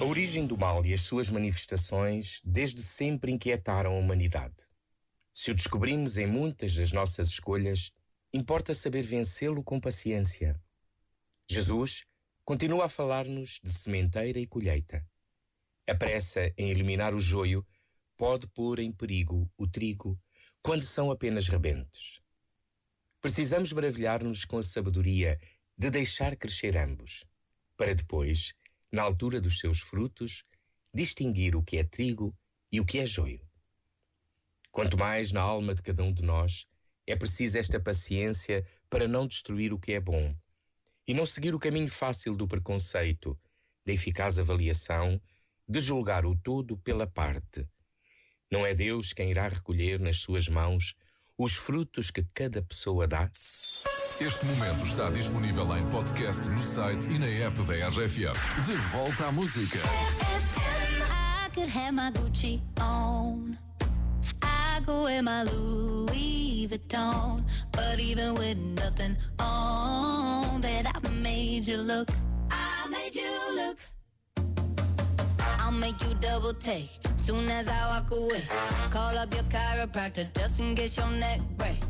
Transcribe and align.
A 0.00 0.04
origem 0.06 0.46
do 0.46 0.56
mal 0.56 0.86
e 0.86 0.94
as 0.94 1.02
suas 1.02 1.28
manifestações 1.28 2.40
desde 2.42 2.82
sempre 2.82 3.30
inquietaram 3.30 3.94
a 3.94 3.98
humanidade. 3.98 4.64
Se 5.30 5.50
o 5.50 5.54
descobrimos 5.54 6.16
em 6.16 6.26
muitas 6.26 6.74
das 6.74 6.90
nossas 6.90 7.28
escolhas, 7.28 7.92
importa 8.32 8.72
saber 8.72 9.02
vencê-lo 9.02 9.62
com 9.62 9.78
paciência. 9.78 10.58
Jesus 11.46 12.06
continua 12.46 12.86
a 12.86 12.88
falar-nos 12.88 13.60
de 13.62 13.70
sementeira 13.70 14.40
e 14.40 14.46
colheita. 14.46 15.06
A 15.86 15.94
pressa 15.94 16.50
em 16.56 16.70
eliminar 16.70 17.14
o 17.14 17.20
joio 17.20 17.62
pode 18.16 18.46
pôr 18.46 18.78
em 18.78 18.90
perigo 18.90 19.52
o 19.54 19.68
trigo 19.68 20.18
quando 20.62 20.82
são 20.82 21.10
apenas 21.10 21.46
rebentes. 21.46 22.22
Precisamos 23.20 23.70
maravilhar-nos 23.70 24.46
com 24.46 24.56
a 24.56 24.62
sabedoria 24.62 25.38
de 25.76 25.90
deixar 25.90 26.36
crescer 26.36 26.74
ambos, 26.74 27.22
para 27.76 27.94
depois 27.94 28.54
na 28.92 29.02
altura 29.02 29.40
dos 29.40 29.58
seus 29.58 29.80
frutos, 29.80 30.44
distinguir 30.92 31.54
o 31.54 31.62
que 31.62 31.76
é 31.76 31.84
trigo 31.84 32.36
e 32.70 32.80
o 32.80 32.84
que 32.84 32.98
é 32.98 33.06
joio. 33.06 33.40
Quanto 34.70 34.96
mais 34.96 35.32
na 35.32 35.40
alma 35.40 35.74
de 35.74 35.82
cada 35.82 36.02
um 36.02 36.12
de 36.12 36.22
nós, 36.22 36.66
é 37.06 37.16
preciso 37.16 37.58
esta 37.58 37.80
paciência 37.80 38.64
para 38.88 39.08
não 39.08 39.26
destruir 39.26 39.72
o 39.72 39.78
que 39.78 39.92
é 39.92 40.00
bom 40.00 40.34
e 41.06 41.14
não 41.14 41.26
seguir 41.26 41.54
o 41.54 41.58
caminho 41.58 41.90
fácil 41.90 42.36
do 42.36 42.46
preconceito, 42.46 43.38
da 43.84 43.92
eficaz 43.92 44.38
avaliação, 44.38 45.20
de 45.66 45.80
julgar 45.80 46.24
o 46.24 46.36
todo 46.36 46.76
pela 46.78 47.06
parte. 47.06 47.66
Não 48.50 48.66
é 48.66 48.74
Deus 48.74 49.12
quem 49.12 49.30
irá 49.30 49.48
recolher 49.48 49.98
nas 49.98 50.16
suas 50.16 50.48
mãos 50.48 50.94
os 51.36 51.54
frutos 51.54 52.10
que 52.10 52.22
cada 52.34 52.62
pessoa 52.62 53.06
dá? 53.06 53.30
Este 54.20 54.44
momento 54.44 54.84
está 54.84 55.08
disponível 55.08 55.74
em 55.78 55.86
podcast 55.86 56.46
no 56.50 56.60
site 56.60 57.08
e 57.08 57.18
na 57.18 57.26
app 57.46 57.58
da 57.62 57.88
RFM. 57.88 58.64
De 58.66 58.76
volta 58.76 59.28
à 59.28 59.32
música. 59.32 59.78
I 61.08 61.48
could 61.54 61.70
have 61.70 61.92
my 61.92 62.10
Gucci 62.12 62.60
on. 62.78 63.56
I 64.42 64.80
go 64.84 65.04
wear 65.04 65.22
my 65.22 65.44
Louis 65.44 66.68
Vuitton. 66.68 67.42
But 67.72 67.98
even 67.98 68.34
with 68.34 68.58
nothing 68.58 69.16
on, 69.38 70.60
that 70.60 70.84
I 70.84 71.08
made 71.22 71.66
you 71.66 71.78
look. 71.78 72.10
I 72.50 72.88
made 72.90 73.14
you 73.14 73.54
look. 73.54 73.78
I'll 75.58 75.72
make 75.72 75.98
you 76.04 76.14
double 76.20 76.52
take. 76.52 76.90
Soon 77.24 77.48
as 77.48 77.68
I 77.68 77.86
walk 77.86 78.10
away, 78.10 78.42
call 78.90 79.16
up 79.16 79.32
your 79.32 79.44
chiropractor 79.44 80.28
just 80.38 80.60
in 80.60 80.74
case 80.74 80.98
your 80.98 81.08
neck 81.08 81.40
break. 81.56 81.89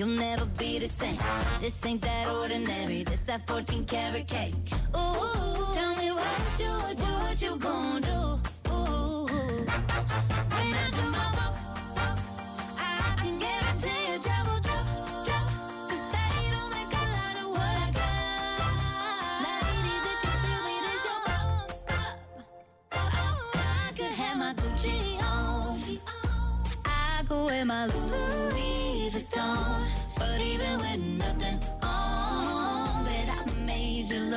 you'll 0.00 0.08
never 0.18 0.46
be 0.56 0.78
the 0.78 0.88
same. 0.88 1.18
This 1.60 1.84
ain't 1.84 2.00
that 2.00 2.26
ordinary. 2.28 3.04
This 3.04 3.20
that 3.20 3.46
14 3.46 3.84
karat 3.84 4.26
cake. 4.26 4.54
Ooh, 4.96 5.66
tell 5.74 5.94
me 5.94 6.10
what 6.10 6.58
you, 6.58 6.72
what 6.84 6.98
you, 6.98 7.12
what 7.24 7.42
you 7.42 7.58
do? 8.00 8.18
Ooh, 8.72 9.26
when 10.54 10.72
I 10.82 10.86
do 10.96 11.02
my 11.16 11.26
walk, 11.36 11.54
I 12.78 13.14
can 13.18 13.38
make 16.76 16.92
a 17.00 17.04
lot 17.16 17.36
of 17.42 17.48
what 17.56 17.74
I 17.84 17.90
got. 18.00 19.44
If 19.52 19.84
you 19.88 19.96
feel 20.44 20.64
your 21.08 21.20
pop, 21.26 21.70
oh, 22.92 23.50
I 23.54 23.92
could 23.94 24.14
have 24.22 24.38
my 24.38 24.54
Gucci 24.54 25.22
on. 25.22 25.76
I 26.86 27.22
my 27.66 27.84
Louis 27.84 28.29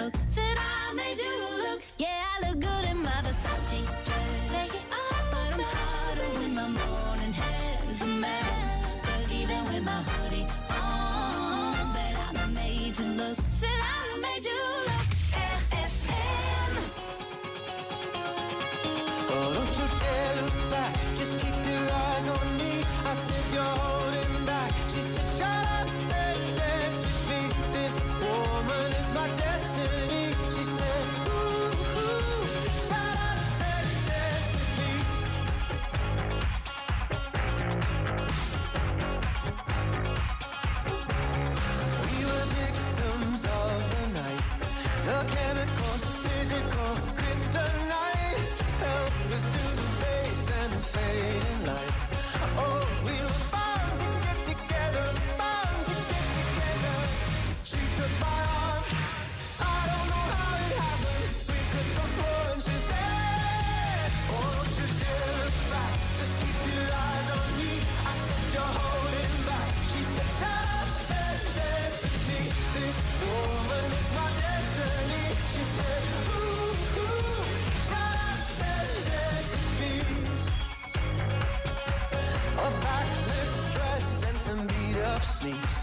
look. 0.03 0.13
Said 0.25 0.57
I 0.57 0.93
made 0.93 1.17
you 1.17 1.33
look. 1.63 1.81
Yeah, 1.97 2.23
I 2.33 2.47
look 2.47 2.59
good 2.59 2.85
in 2.91 2.97
my 2.97 3.17
Versace 3.25 3.85
dress. 4.05 4.51
Take 4.51 4.75
it 4.81 4.87
off, 4.91 5.23
But 5.31 5.53
I'm 5.53 5.65
hotter 5.75 6.29
when 6.39 6.53
my 6.55 6.67
morning 6.67 7.33
hair's 7.33 8.01
a 8.01 8.07
mess. 8.07 8.71
Cause 9.03 9.31
even 9.31 9.63
with 9.65 9.83
my 9.83 10.01
hoodie 10.09 10.47
on, 10.81 11.93
bet 11.93 12.15
I 12.41 12.45
made 12.47 12.97
you 12.99 13.05
look. 13.21 13.37
Said 13.49 13.79
I 13.95 14.19
made 14.25 14.45
you 14.51 14.59
look. 14.87 15.09
RFM. 15.43 16.71
Oh, 19.35 19.53
don't 19.55 19.73
you 19.79 19.87
dare 20.01 20.33
look 20.41 20.57
back. 20.69 20.93
Just 21.19 21.33
keep 21.41 21.57
your 21.71 21.85
eyes 21.91 22.27
on 22.27 22.57
me. 22.57 22.83
I 23.05 23.13
said 23.25 23.45
you're 23.53 24.02
Chemical, 45.27 45.62
sneaks. 85.21 85.81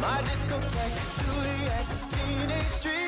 My 0.00 0.20
discotheque, 0.22 0.98
Juliet, 1.18 1.86
teenage 2.10 2.82
dream. 2.82 3.01